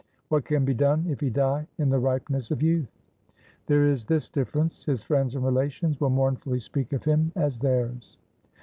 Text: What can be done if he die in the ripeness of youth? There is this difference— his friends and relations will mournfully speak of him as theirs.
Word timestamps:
What 0.29 0.45
can 0.45 0.65
be 0.65 0.73
done 0.73 1.05
if 1.07 1.19
he 1.19 1.29
die 1.29 1.67
in 1.77 1.91
the 1.91 1.99
ripeness 1.99 2.49
of 2.49 2.63
youth? 2.63 2.89
There 3.67 3.85
is 3.85 4.03
this 4.03 4.29
difference— 4.29 4.83
his 4.85 5.03
friends 5.03 5.35
and 5.35 5.45
relations 5.45 6.01
will 6.01 6.09
mournfully 6.09 6.59
speak 6.59 6.91
of 6.91 7.03
him 7.03 7.31
as 7.35 7.59
theirs. 7.59 8.17